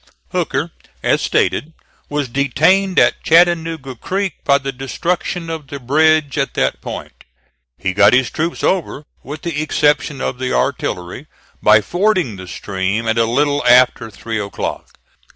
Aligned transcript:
Hooker, 0.31 0.71
as 1.03 1.21
stated, 1.21 1.73
was 2.09 2.27
detained 2.27 2.97
at 2.97 3.21
Chattanooga 3.23 3.93
Creek 3.93 4.43
by 4.43 4.57
the 4.57 4.71
destruction 4.71 5.47
of 5.47 5.67
the 5.67 5.79
bridge 5.79 6.39
at 6.39 6.55
that 6.55 6.81
point. 6.81 7.23
He 7.77 7.93
got 7.93 8.13
his 8.13 8.31
troops 8.31 8.63
over, 8.63 9.03
with 9.21 9.43
the 9.43 9.61
exception 9.61 10.19
of 10.19 10.39
the 10.39 10.53
artillery, 10.53 11.27
by 11.61 11.81
fording 11.81 12.35
the 12.37 12.47
stream 12.47 13.07
at 13.07 13.19
a 13.19 13.25
little 13.25 13.63
after 13.67 14.09
three 14.09 14.39
o'clock. 14.39 14.89